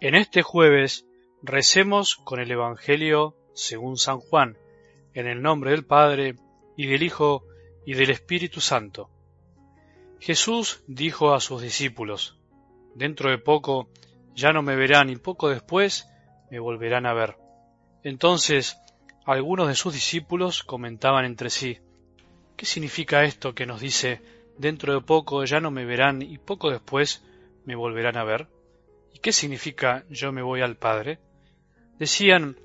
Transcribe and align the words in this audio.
En 0.00 0.14
este 0.14 0.42
jueves 0.42 1.06
recemos 1.42 2.14
con 2.14 2.38
el 2.38 2.52
Evangelio 2.52 3.34
según 3.52 3.96
San 3.96 4.20
Juan, 4.20 4.56
en 5.12 5.26
el 5.26 5.42
nombre 5.42 5.72
del 5.72 5.84
Padre, 5.84 6.36
y 6.76 6.86
del 6.86 7.02
Hijo, 7.02 7.42
y 7.84 7.94
del 7.94 8.10
Espíritu 8.10 8.60
Santo. 8.60 9.10
Jesús 10.20 10.84
dijo 10.86 11.34
a 11.34 11.40
sus 11.40 11.62
discípulos, 11.62 12.38
Dentro 12.94 13.28
de 13.28 13.38
poco 13.38 13.88
ya 14.36 14.52
no 14.52 14.62
me 14.62 14.76
verán 14.76 15.10
y 15.10 15.16
poco 15.16 15.48
después 15.48 16.08
me 16.48 16.60
volverán 16.60 17.04
a 17.04 17.14
ver. 17.14 17.36
Entonces 18.04 18.78
algunos 19.26 19.66
de 19.66 19.74
sus 19.74 19.94
discípulos 19.94 20.62
comentaban 20.62 21.24
entre 21.24 21.50
sí, 21.50 21.80
¿qué 22.56 22.66
significa 22.66 23.24
esto 23.24 23.52
que 23.52 23.66
nos 23.66 23.80
dice, 23.80 24.22
dentro 24.58 24.94
de 24.94 25.00
poco 25.00 25.44
ya 25.44 25.58
no 25.58 25.72
me 25.72 25.84
verán 25.84 26.22
y 26.22 26.38
poco 26.38 26.70
después 26.70 27.24
me 27.64 27.74
volverán 27.74 28.16
a 28.16 28.22
ver? 28.22 28.46
¿Y 29.12 29.18
qué 29.20 29.32
significa 29.32 30.04
yo 30.08 30.32
me 30.32 30.42
voy 30.42 30.60
al 30.60 30.76
Padre? 30.76 31.18
Decían, 31.98 32.56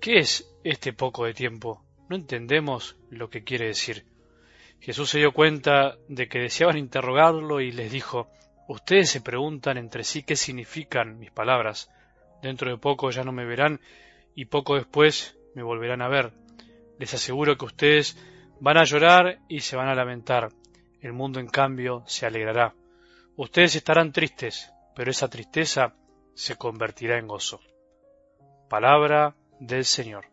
¿qué 0.00 0.18
es 0.18 0.52
este 0.64 0.92
poco 0.92 1.24
de 1.24 1.34
tiempo? 1.34 1.84
No 2.08 2.16
entendemos 2.16 2.96
lo 3.10 3.30
que 3.30 3.44
quiere 3.44 3.66
decir. 3.66 4.04
Jesús 4.80 5.10
se 5.10 5.18
dio 5.18 5.32
cuenta 5.32 5.96
de 6.08 6.28
que 6.28 6.40
deseaban 6.40 6.76
interrogarlo 6.76 7.60
y 7.60 7.70
les 7.70 7.92
dijo, 7.92 8.28
Ustedes 8.68 9.10
se 9.10 9.20
preguntan 9.20 9.76
entre 9.76 10.02
sí 10.02 10.22
qué 10.22 10.34
significan 10.34 11.18
mis 11.18 11.30
palabras. 11.30 11.90
Dentro 12.42 12.70
de 12.70 12.78
poco 12.78 13.10
ya 13.10 13.22
no 13.22 13.32
me 13.32 13.44
verán 13.44 13.80
y 14.34 14.46
poco 14.46 14.76
después 14.76 15.36
me 15.54 15.62
volverán 15.62 16.02
a 16.02 16.08
ver. 16.08 16.32
Les 16.98 17.12
aseguro 17.12 17.56
que 17.56 17.66
ustedes 17.66 18.16
van 18.60 18.78
a 18.78 18.84
llorar 18.84 19.40
y 19.48 19.60
se 19.60 19.76
van 19.76 19.88
a 19.88 19.94
lamentar. 19.94 20.48
El 21.00 21.12
mundo, 21.12 21.40
en 21.40 21.48
cambio, 21.48 22.02
se 22.06 22.26
alegrará. 22.26 22.74
Ustedes 23.36 23.74
estarán 23.76 24.12
tristes, 24.12 24.72
pero 24.94 25.10
esa 25.10 25.28
tristeza 25.28 25.94
se 26.34 26.56
convertirá 26.56 27.18
en 27.18 27.28
gozo. 27.28 27.60
Palabra 28.68 29.36
del 29.60 29.84
Señor. 29.84 30.32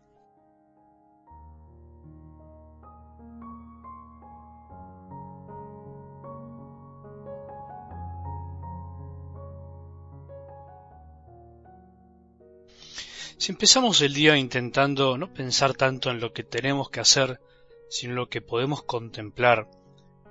Si 13.40 13.52
empezamos 13.52 14.02
el 14.02 14.12
día 14.12 14.36
intentando 14.36 15.16
no 15.16 15.32
pensar 15.32 15.72
tanto 15.72 16.10
en 16.10 16.20
lo 16.20 16.34
que 16.34 16.44
tenemos 16.44 16.90
que 16.90 17.00
hacer, 17.00 17.40
sino 17.88 18.12
en 18.12 18.16
lo 18.16 18.28
que 18.28 18.42
podemos 18.42 18.82
contemplar, 18.82 19.66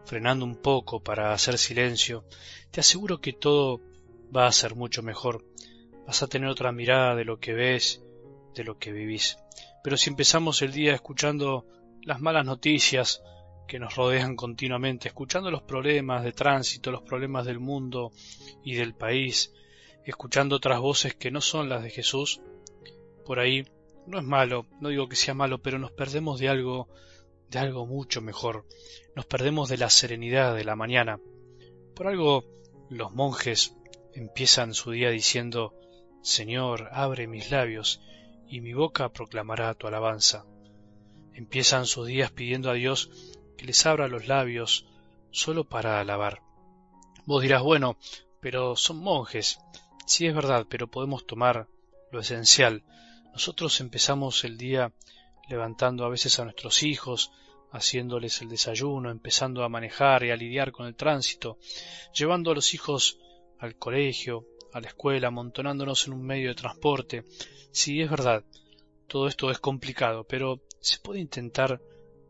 frenando 0.06 0.46
un 0.46 0.56
poco 0.56 1.02
para 1.02 1.34
hacer 1.34 1.58
silencio, 1.58 2.24
te 2.70 2.82
aseguro 2.82 3.20
que 3.20 3.34
todo 3.34 3.82
va 4.36 4.48
a 4.48 4.52
ser 4.52 4.76
mucho 4.76 5.04
mejor. 5.04 5.46
Vas 6.06 6.24
a 6.24 6.28
tener 6.28 6.50
otra 6.50 6.72
mirada 6.72 7.16
de 7.16 7.26
lo 7.26 7.40
que 7.40 7.54
ves, 7.54 8.04
de 8.56 8.64
lo 8.64 8.78
que 8.78 8.92
vivís. 8.92 9.38
Pero 9.84 9.98
si 9.98 10.10
empezamos 10.10 10.62
el 10.62 10.72
día 10.72 10.94
escuchando 10.94 11.66
las 12.04 12.22
malas 12.22 12.46
noticias 12.46 13.22
que 13.68 13.80
nos 13.80 13.96
rodean 13.96 14.36
continuamente, 14.36 15.08
escuchando 15.08 15.52
los 15.52 15.62
problemas 15.62 16.24
de 16.24 16.32
tránsito, 16.32 16.92
los 16.92 17.04
problemas 17.04 17.46
del 17.46 17.60
mundo 17.60 18.12
y 18.64 18.76
del 18.76 18.96
país, 18.96 19.54
escuchando 20.06 20.56
otras 20.56 20.80
voces 20.80 21.14
que 21.16 21.32
no 21.32 21.40
son 21.40 21.70
las 21.70 21.84
de 21.84 21.92
Jesús, 21.92 22.42
por 23.26 23.40
ahí 23.40 23.66
no 24.08 24.18
es 24.18 24.26
malo, 24.26 24.66
no 24.82 24.90
digo 24.90 25.08
que 25.08 25.16
sea 25.16 25.36
malo, 25.36 25.62
pero 25.62 25.78
nos 25.78 25.92
perdemos 25.92 26.40
de 26.40 26.50
algo, 26.50 26.90
de 27.50 27.60
algo 27.60 27.86
mucho 27.86 28.22
mejor. 28.22 28.66
Nos 29.16 29.28
perdemos 29.28 29.70
de 29.70 29.78
la 29.78 29.90
serenidad 29.92 30.56
de 30.56 30.64
la 30.64 30.76
mañana. 30.76 31.20
Por 31.96 32.08
algo 32.08 32.44
los 32.90 33.14
monjes 33.14 33.76
empiezan 34.14 34.74
su 34.74 34.92
día 34.92 35.10
diciendo 35.10 35.74
Señor, 36.22 36.90
abre 36.92 37.28
mis 37.28 37.50
labios, 37.50 38.02
y 38.48 38.62
mi 38.62 38.74
boca 38.74 39.10
proclamará 39.10 39.74
tu 39.74 39.88
alabanza. 39.88 40.46
Empiezan 41.34 41.86
sus 41.86 42.08
días 42.08 42.32
pidiendo 42.32 42.70
a 42.70 42.74
Dios 42.74 43.10
que 43.58 43.66
les 43.66 43.86
abra 43.86 44.08
los 44.08 44.28
labios 44.28 44.86
solo 45.32 45.64
para 45.64 46.00
alabar. 46.00 46.42
Vos 47.26 47.42
dirás, 47.42 47.62
bueno, 47.62 47.98
pero 48.42 48.76
son 48.76 48.98
monjes. 48.98 49.60
Sí 50.06 50.26
es 50.26 50.34
verdad, 50.34 50.66
pero 50.70 50.88
podemos 50.88 51.26
tomar 51.26 51.68
lo 52.12 52.20
esencial. 52.20 52.84
Nosotros 53.32 53.80
empezamos 53.80 54.44
el 54.44 54.58
día 54.58 54.92
levantando 55.48 56.04
a 56.04 56.10
veces 56.10 56.40
a 56.40 56.44
nuestros 56.44 56.84
hijos, 56.84 57.32
haciéndoles 57.72 58.42
el 58.42 58.50
desayuno, 58.50 59.12
empezando 59.12 59.64
a 59.64 59.70
manejar 59.70 60.24
y 60.24 60.32
a 60.32 60.36
lidiar 60.36 60.72
con 60.72 60.88
el 60.88 60.96
tránsito, 60.96 61.60
llevando 62.14 62.52
a 62.52 62.56
los 62.56 62.74
hijos 62.74 63.20
al 63.60 63.76
colegio, 63.76 64.46
a 64.74 64.82
la 64.82 64.88
escuela, 64.88 65.28
amontonándonos 65.28 66.08
en 66.08 66.14
un 66.14 66.26
medio 66.26 66.50
de 66.50 66.56
transporte. 66.56 67.24
Sí, 67.72 68.02
es 68.02 68.10
verdad, 68.10 68.44
todo 69.08 69.28
esto 69.28 69.52
es 69.52 69.60
complicado, 69.60 70.24
pero 70.24 70.62
se 70.80 71.00
puede 71.00 71.20
intentar 71.20 71.82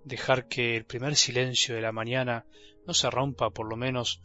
dejar 0.03 0.47
que 0.47 0.75
el 0.75 0.85
primer 0.85 1.15
silencio 1.15 1.75
de 1.75 1.81
la 1.81 1.91
mañana 1.91 2.45
no 2.85 2.93
se 2.93 3.09
rompa, 3.09 3.49
por 3.49 3.69
lo 3.69 3.75
menos 3.75 4.21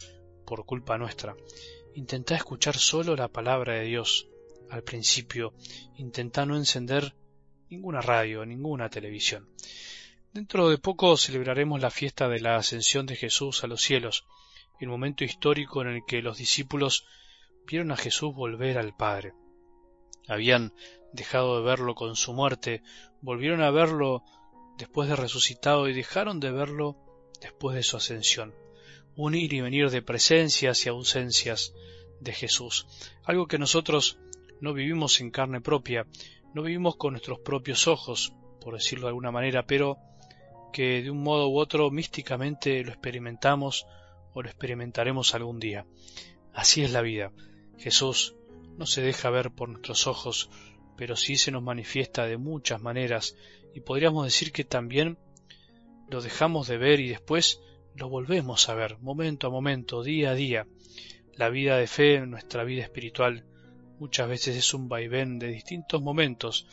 por 0.47 0.65
culpa 0.65 0.99
nuestra. 0.99 1.37
Intentá 1.95 2.35
escuchar 2.35 2.77
solo 2.77 3.17
la 3.17 3.29
palabra 3.29 3.75
de 3.75 3.85
Dios 3.85 4.29
al 4.71 4.83
principio. 4.83 5.53
Intentá 5.97 6.47
no 6.47 6.57
encender 6.57 7.15
ninguna 7.71 8.01
radio, 8.01 8.45
ninguna 8.45 8.89
televisión. 8.89 9.49
Dentro 10.33 10.69
de 10.69 10.79
poco 10.79 11.17
celebraremos 11.17 11.81
la 11.81 11.91
fiesta 11.91 12.29
de 12.29 12.41
la 12.41 12.57
ascensión 12.57 13.07
de 13.07 13.17
Jesús 13.17 13.63
a 13.63 13.69
los 13.69 13.83
cielos, 13.83 14.27
el 14.81 14.89
momento 14.89 15.25
histórico 15.25 15.83
en 15.83 15.89
el 15.89 16.05
que 16.05 16.23
los 16.23 16.39
discípulos 16.39 17.07
vieron 17.67 17.93
a 17.93 17.97
Jesús 17.97 18.35
volver 18.35 18.79
al 18.79 18.97
Padre. 18.97 19.33
Habían 20.29 20.73
dejado 21.13 21.59
de 21.59 21.65
verlo 21.65 21.95
con 21.95 22.17
su 22.17 22.33
muerte, 22.33 22.83
volvieron 23.21 23.63
a 23.63 23.71
verlo 23.71 24.23
después 24.79 25.09
de 25.09 25.17
resucitado 25.17 25.89
y 25.89 25.95
dejaron 25.95 26.41
de 26.41 26.51
verlo 26.51 26.97
después 27.41 27.77
de 27.77 27.83
su 27.83 27.97
ascensión. 27.97 28.55
Un 29.17 29.35
ir 29.35 29.53
y 29.53 29.61
venir 29.61 29.91
de 29.91 30.03
presencias 30.03 30.85
y 30.85 30.89
ausencias 30.89 31.73
de 32.21 32.33
Jesús, 32.33 32.87
algo 33.25 33.47
que 33.47 33.59
nosotros 33.59 34.19
no 34.61 34.73
vivimos 34.73 35.21
en 35.21 35.31
carne 35.31 35.61
propia, 35.61 36.07
no 36.55 36.63
vivimos 36.63 36.97
con 36.97 37.13
nuestros 37.13 37.39
propios 37.41 37.87
ojos, 37.87 38.33
por 38.61 38.75
decirlo 38.75 39.07
de 39.07 39.11
alguna 39.11 39.31
manera, 39.31 39.67
pero 39.67 39.99
que 40.73 41.03
de 41.03 41.11
un 41.11 41.23
modo 41.23 41.49
u 41.49 41.59
otro 41.59 41.91
místicamente 41.91 42.83
lo 42.83 42.91
experimentamos 42.91 43.87
o 44.35 44.43
lo 44.43 44.49
experimentaremos 44.49 45.35
algún 45.35 45.59
día. 45.59 45.87
Así 46.53 46.83
es 46.85 46.93
la 46.93 47.01
vida. 47.01 47.33
Jesús 47.79 48.37
no 48.77 48.87
se 48.87 49.01
deja 49.01 49.31
ver 49.31 49.53
por 49.53 49.69
nuestros 49.69 50.07
ojos, 50.07 50.51
pero 50.97 51.17
sí 51.17 51.37
se 51.37 51.51
nos 51.51 51.63
manifiesta 51.63 52.27
de 52.27 52.37
muchas 52.37 52.83
maneras 52.83 53.37
y 53.75 53.81
podríamos 53.81 54.25
decir 54.25 54.53
que 54.53 54.65
también 54.65 55.19
lo 56.09 56.21
dejamos 56.21 56.69
de 56.69 56.79
ver 56.79 57.01
y 57.01 57.09
después 57.09 57.61
lo 57.95 58.09
volvemos 58.09 58.69
a 58.69 58.75
ver, 58.75 58.99
momento 58.99 59.47
a 59.47 59.51
momento, 59.51 60.03
día 60.03 60.31
a 60.31 60.35
día. 60.35 60.67
La 61.35 61.49
vida 61.49 61.77
de 61.77 61.87
fe, 61.87 62.21
nuestra 62.27 62.65
vida 62.65 62.83
espiritual, 62.83 63.45
muchas 63.99 64.29
veces 64.29 64.57
es 64.57 64.75
un 64.75 64.89
vaivén 64.89 65.39
de 65.39 65.49
distintos 65.49 66.03
momentos 66.03 66.67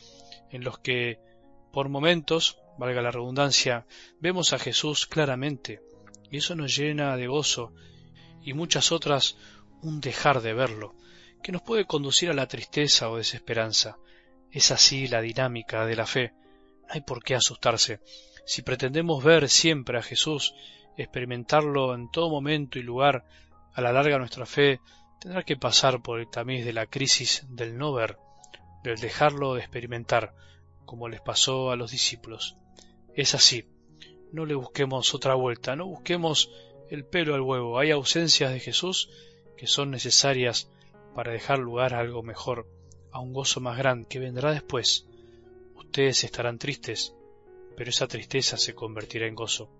en 0.50 0.64
los 0.64 0.78
que, 0.78 1.18
por 1.72 1.88
momentos, 1.88 2.58
valga 2.78 3.02
la 3.02 3.10
redundancia, 3.10 3.86
vemos 4.20 4.52
a 4.52 4.58
Jesús 4.58 5.06
claramente, 5.06 5.80
y 6.32 6.38
eso 6.38 6.56
nos 6.56 6.74
llena 6.74 7.16
de 7.16 7.26
gozo, 7.26 7.74
y 8.42 8.54
muchas 8.54 8.90
otras 8.90 9.36
un 9.82 10.00
dejar 10.00 10.40
de 10.40 10.54
verlo, 10.54 10.96
que 11.42 11.52
nos 11.52 11.60
puede 11.60 11.84
conducir 11.84 12.30
a 12.30 12.34
la 12.34 12.48
tristeza 12.48 13.10
o 13.10 13.18
desesperanza. 13.18 13.98
Es 14.50 14.70
así 14.70 15.08
la 15.08 15.20
dinámica 15.20 15.84
de 15.84 15.94
la 15.94 16.06
fe. 16.06 16.32
No 16.80 16.86
hay 16.88 17.02
por 17.02 17.22
qué 17.22 17.34
asustarse. 17.34 18.00
Si 18.46 18.62
pretendemos 18.62 19.22
ver 19.22 19.50
siempre 19.50 19.98
a 19.98 20.02
Jesús, 20.02 20.54
experimentarlo 20.96 21.94
en 21.94 22.10
todo 22.10 22.30
momento 22.30 22.78
y 22.78 22.82
lugar, 22.82 23.26
a 23.74 23.82
la 23.82 23.92
larga 23.92 24.18
nuestra 24.18 24.46
fe 24.46 24.80
tendrá 25.20 25.42
que 25.42 25.58
pasar 25.58 26.00
por 26.00 26.18
el 26.18 26.30
tamiz 26.30 26.64
de 26.64 26.72
la 26.72 26.86
crisis 26.86 27.44
del 27.50 27.76
no 27.76 27.92
ver, 27.92 28.16
del 28.82 28.98
dejarlo 28.98 29.54
de 29.54 29.60
experimentar, 29.60 30.34
como 30.86 31.08
les 31.08 31.20
pasó 31.20 31.70
a 31.70 31.76
los 31.76 31.90
discípulos. 31.90 32.56
Es 33.14 33.34
así. 33.34 33.66
No 34.32 34.46
le 34.46 34.54
busquemos 34.54 35.14
otra 35.14 35.34
vuelta, 35.34 35.76
no 35.76 35.86
busquemos 35.86 36.50
el 36.88 37.04
pelo 37.04 37.34
al 37.34 37.42
huevo. 37.42 37.78
Hay 37.78 37.90
ausencias 37.90 38.52
de 38.52 38.60
Jesús 38.60 39.10
que 39.56 39.66
son 39.66 39.90
necesarias 39.90 40.70
para 41.14 41.32
dejar 41.32 41.58
lugar 41.58 41.94
a 41.94 42.00
algo 42.00 42.22
mejor, 42.22 42.66
a 43.10 43.20
un 43.20 43.32
gozo 43.32 43.60
más 43.60 43.76
grande 43.76 44.08
que 44.08 44.18
vendrá 44.18 44.52
después. 44.52 45.06
Ustedes 45.74 46.24
estarán 46.24 46.58
tristes, 46.58 47.14
pero 47.76 47.90
esa 47.90 48.08
tristeza 48.08 48.56
se 48.56 48.74
convertirá 48.74 49.26
en 49.26 49.34
gozo. 49.34 49.70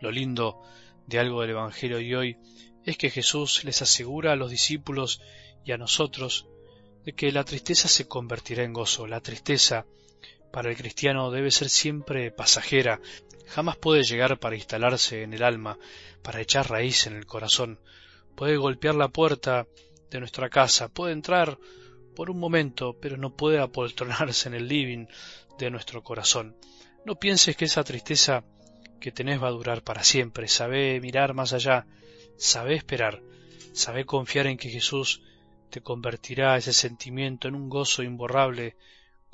Lo 0.00 0.10
lindo 0.10 0.62
de 1.06 1.18
algo 1.18 1.42
del 1.42 1.50
Evangelio 1.50 1.98
de 1.98 2.16
hoy 2.16 2.36
es 2.84 2.96
que 2.96 3.10
Jesús 3.10 3.64
les 3.64 3.82
asegura 3.82 4.32
a 4.32 4.36
los 4.36 4.50
discípulos 4.50 5.20
y 5.64 5.72
a 5.72 5.78
nosotros 5.78 6.46
de 7.04 7.12
que 7.12 7.32
la 7.32 7.44
tristeza 7.44 7.88
se 7.88 8.08
convertirá 8.08 8.64
en 8.64 8.72
gozo. 8.72 9.06
La 9.06 9.20
tristeza 9.20 9.86
para 10.54 10.70
el 10.70 10.76
cristiano 10.76 11.32
debe 11.32 11.50
ser 11.50 11.68
siempre 11.68 12.30
pasajera, 12.30 13.00
jamás 13.48 13.76
puede 13.76 14.04
llegar 14.04 14.38
para 14.38 14.54
instalarse 14.54 15.24
en 15.24 15.34
el 15.34 15.42
alma, 15.42 15.80
para 16.22 16.40
echar 16.40 16.70
raíz 16.70 17.08
en 17.08 17.16
el 17.16 17.26
corazón. 17.26 17.80
Puede 18.36 18.56
golpear 18.56 18.94
la 18.94 19.08
puerta 19.08 19.66
de 20.12 20.20
nuestra 20.20 20.48
casa, 20.50 20.86
puede 20.86 21.12
entrar 21.12 21.58
por 22.14 22.30
un 22.30 22.38
momento, 22.38 22.96
pero 23.00 23.16
no 23.16 23.34
puede 23.34 23.58
apoltronarse 23.58 24.46
en 24.48 24.54
el 24.54 24.68
living 24.68 25.06
de 25.58 25.72
nuestro 25.72 26.04
corazón. 26.04 26.56
No 27.04 27.16
pienses 27.16 27.56
que 27.56 27.64
esa 27.64 27.82
tristeza 27.82 28.44
que 29.00 29.10
tenés 29.10 29.42
va 29.42 29.48
a 29.48 29.58
durar 29.58 29.82
para 29.82 30.04
siempre. 30.04 30.46
Sabe 30.46 31.00
mirar 31.00 31.34
más 31.34 31.52
allá, 31.52 31.88
sabe 32.36 32.76
esperar, 32.76 33.24
sabe 33.72 34.04
confiar 34.04 34.46
en 34.46 34.56
que 34.56 34.70
Jesús 34.70 35.20
te 35.70 35.80
convertirá 35.80 36.56
ese 36.56 36.72
sentimiento 36.72 37.48
en 37.48 37.56
un 37.56 37.68
gozo 37.68 38.04
imborrable 38.04 38.76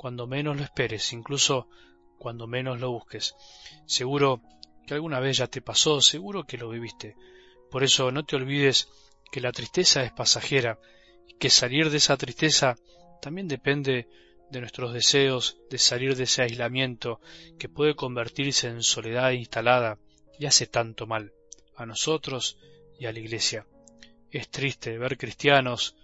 cuando 0.01 0.25
menos 0.25 0.57
lo 0.57 0.63
esperes, 0.63 1.13
incluso 1.13 1.67
cuando 2.17 2.47
menos 2.47 2.79
lo 2.79 2.89
busques. 2.89 3.35
Seguro 3.85 4.41
que 4.87 4.95
alguna 4.95 5.19
vez 5.19 5.37
ya 5.37 5.45
te 5.45 5.61
pasó, 5.61 6.01
seguro 6.01 6.43
que 6.43 6.57
lo 6.57 6.69
viviste. 6.69 7.15
Por 7.69 7.83
eso 7.83 8.11
no 8.11 8.25
te 8.25 8.35
olvides 8.35 8.89
que 9.31 9.41
la 9.41 9.51
tristeza 9.51 10.03
es 10.03 10.11
pasajera 10.11 10.79
y 11.27 11.35
que 11.35 11.51
salir 11.51 11.91
de 11.91 11.97
esa 11.97 12.17
tristeza 12.17 12.77
también 13.21 13.47
depende 13.47 14.07
de 14.49 14.59
nuestros 14.59 14.91
deseos 14.91 15.59
de 15.69 15.77
salir 15.77 16.15
de 16.15 16.23
ese 16.23 16.41
aislamiento 16.41 17.21
que 17.59 17.69
puede 17.69 17.93
convertirse 17.93 18.69
en 18.69 18.81
soledad 18.81 19.29
instalada 19.33 19.99
y 20.39 20.47
hace 20.47 20.65
tanto 20.65 21.05
mal 21.05 21.31
a 21.75 21.85
nosotros 21.85 22.57
y 22.97 23.05
a 23.05 23.13
la 23.13 23.19
Iglesia. 23.19 23.67
Es 24.31 24.49
triste 24.49 24.97
ver 24.97 25.19
cristianos 25.19 25.95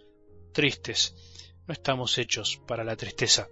tristes. 0.53 1.15
No 1.65 1.73
estamos 1.73 2.15
hechos 2.19 2.61
para 2.67 2.83
la 2.83 2.95
tristeza. 2.95 3.49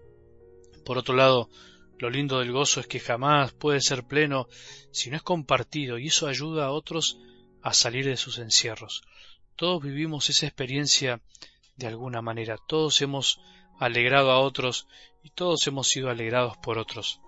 Por 0.85 0.97
otro 0.97 1.15
lado, 1.15 1.49
lo 1.97 2.09
lindo 2.09 2.39
del 2.39 2.51
gozo 2.51 2.79
es 2.79 2.87
que 2.87 2.99
jamás 2.99 3.53
puede 3.53 3.81
ser 3.81 4.05
pleno 4.05 4.47
si 4.91 5.09
no 5.09 5.17
es 5.17 5.23
compartido 5.23 5.97
y 5.97 6.07
eso 6.07 6.27
ayuda 6.27 6.65
a 6.65 6.71
otros 6.71 7.17
a 7.61 7.73
salir 7.73 8.05
de 8.05 8.15
sus 8.15 8.37
encierros. 8.37 9.01
Todos 9.55 9.81
vivimos 9.81 10.29
esa 10.29 10.45
experiencia 10.45 11.21
de 11.75 11.87
alguna 11.87 12.21
manera, 12.21 12.57
todos 12.67 13.01
hemos 13.01 13.39
alegrado 13.79 14.31
a 14.31 14.39
otros 14.39 14.87
y 15.23 15.31
todos 15.31 15.65
hemos 15.67 15.87
sido 15.87 16.09
alegrados 16.09 16.55
por 16.57 16.77
otros. 16.77 17.19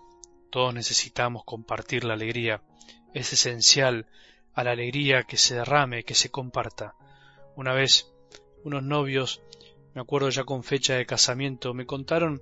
Todos 0.51 0.74
necesitamos 0.74 1.44
compartir 1.44 2.04
la 2.04 2.13
alegría. 2.13 2.62
Es 3.13 3.33
esencial 3.33 4.06
a 4.54 4.63
la 4.63 4.71
alegría 4.71 5.24
que 5.24 5.38
se 5.38 5.56
derrame, 5.56 6.04
que 6.04 6.15
se 6.15 6.30
comparta. 6.30 6.95
Una 7.56 7.74
vez 7.74 8.12
unos 8.63 8.83
novios, 8.83 9.42
me 9.94 10.01
acuerdo 10.01 10.30
ya 10.30 10.44
con 10.44 10.63
fecha 10.63 10.95
de 10.95 11.06
casamiento, 11.06 11.74
me 11.74 11.86
contaron 11.86 12.42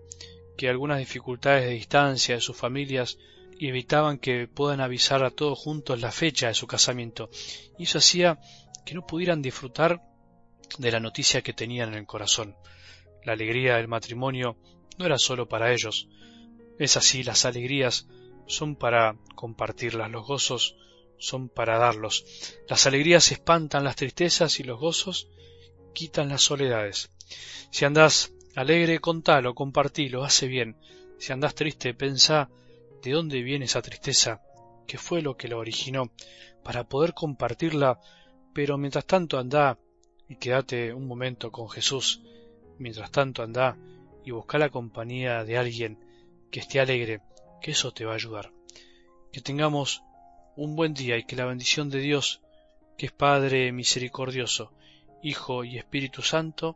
que 0.57 0.69
algunas 0.69 0.99
dificultades 0.99 1.65
de 1.65 1.71
distancia 1.71 2.35
de 2.35 2.41
sus 2.41 2.55
familias 2.55 3.17
evitaban 3.59 4.17
que 4.17 4.47
puedan 4.47 4.81
avisar 4.81 5.23
a 5.23 5.31
todos 5.31 5.57
juntos 5.57 6.01
la 6.01 6.11
fecha 6.11 6.47
de 6.47 6.53
su 6.53 6.67
casamiento, 6.67 7.29
y 7.77 7.83
eso 7.83 7.99
hacía 7.99 8.39
que 8.85 8.93
no 8.93 9.05
pudieran 9.05 9.41
disfrutar 9.41 10.01
de 10.77 10.91
la 10.91 10.99
noticia 10.99 11.41
que 11.41 11.53
tenían 11.53 11.89
en 11.89 11.99
el 11.99 12.05
corazón. 12.05 12.55
La 13.23 13.33
alegría 13.33 13.77
del 13.77 13.87
matrimonio 13.87 14.57
no 14.97 15.05
era 15.05 15.17
sólo 15.17 15.47
para 15.47 15.73
ellos. 15.73 16.07
Es 16.77 16.97
así, 16.97 17.23
las 17.23 17.45
alegrías 17.45 18.07
son 18.47 18.75
para 18.75 19.17
compartirlas, 19.35 20.11
los 20.11 20.27
gozos 20.27 20.75
son 21.17 21.49
para 21.49 21.77
darlos. 21.77 22.25
Las 22.67 22.85
alegrías 22.85 23.31
espantan 23.31 23.83
las 23.83 23.95
tristezas 23.95 24.59
y 24.59 24.63
los 24.63 24.79
gozos 24.79 25.29
quitan 25.93 26.29
las 26.29 26.43
soledades. 26.43 27.09
Si 27.71 27.85
andás 27.85 28.34
alegre, 28.55 28.99
contalo, 28.99 29.53
compartilo, 29.53 30.23
hace 30.23 30.47
bien. 30.47 30.77
Si 31.17 31.31
andás 31.33 31.55
triste, 31.55 31.93
pensá 31.93 32.49
de 33.01 33.11
dónde 33.11 33.41
viene 33.41 33.65
esa 33.65 33.81
tristeza, 33.81 34.41
qué 34.87 34.97
fue 34.97 35.21
lo 35.21 35.37
que 35.37 35.47
la 35.47 35.57
originó, 35.57 36.11
para 36.63 36.83
poder 36.83 37.13
compartirla, 37.13 37.99
pero 38.53 38.77
mientras 38.77 39.05
tanto 39.05 39.37
andá 39.37 39.77
y 40.27 40.37
quédate 40.37 40.93
un 40.93 41.07
momento 41.07 41.51
con 41.51 41.69
Jesús, 41.69 42.21
Mientras 42.77 43.11
tanto 43.11 43.41
anda 43.41 43.77
y 44.25 44.31
busca 44.31 44.57
la 44.57 44.69
compañía 44.69 45.43
de 45.43 45.57
alguien 45.57 45.97
que 46.51 46.59
esté 46.59 46.79
alegre, 46.79 47.21
que 47.61 47.71
eso 47.71 47.93
te 47.93 48.05
va 48.05 48.13
a 48.13 48.15
ayudar. 48.15 48.51
Que 49.31 49.41
tengamos 49.41 50.03
un 50.57 50.75
buen 50.75 50.93
día 50.93 51.17
y 51.17 51.25
que 51.25 51.35
la 51.35 51.45
bendición 51.45 51.89
de 51.89 51.99
Dios, 51.99 52.41
que 52.97 53.07
es 53.07 53.11
Padre 53.11 53.71
misericordioso, 53.71 54.73
Hijo 55.23 55.63
y 55.63 55.77
Espíritu 55.77 56.21
Santo, 56.21 56.75